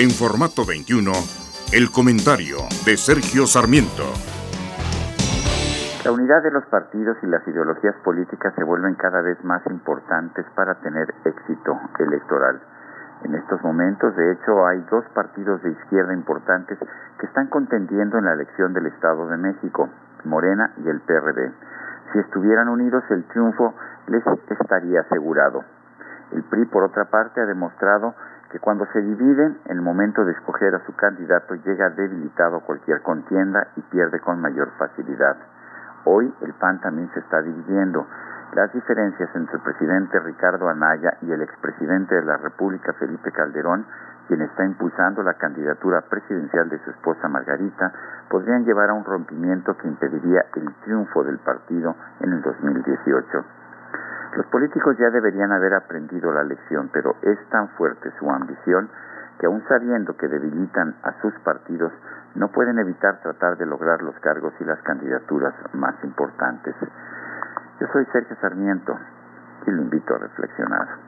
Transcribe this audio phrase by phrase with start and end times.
[0.00, 1.12] En formato 21,
[1.76, 4.08] el comentario de Sergio Sarmiento.
[6.02, 10.46] La unidad de los partidos y las ideologías políticas se vuelven cada vez más importantes
[10.56, 12.62] para tener éxito electoral.
[13.24, 16.78] En estos momentos, de hecho, hay dos partidos de izquierda importantes
[17.18, 19.90] que están contendiendo en la elección del Estado de México,
[20.24, 21.52] Morena y el PRD.
[22.14, 23.74] Si estuvieran unidos, el triunfo
[24.06, 25.62] les estaría asegurado.
[26.32, 28.14] El PRI, por otra parte, ha demostrado
[28.50, 32.60] que cuando se dividen, en el momento de escoger a su candidato llega debilitado a
[32.60, 35.36] cualquier contienda y pierde con mayor facilidad.
[36.04, 38.06] Hoy el PAN también se está dividiendo.
[38.54, 43.86] Las diferencias entre el presidente Ricardo Anaya y el expresidente de la República Felipe Calderón,
[44.26, 47.92] quien está impulsando la candidatura presidencial de su esposa Margarita,
[48.28, 53.44] podrían llevar a un rompimiento que impediría el triunfo del partido en el 2018.
[54.36, 58.88] Los políticos ya deberían haber aprendido la lección, pero es tan fuerte su ambición
[59.40, 61.92] que aun sabiendo que debilitan a sus partidos,
[62.34, 66.74] no pueden evitar tratar de lograr los cargos y las candidaturas más importantes.
[67.80, 68.96] Yo soy Sergio Sarmiento
[69.66, 70.88] y lo invito a reflexionar.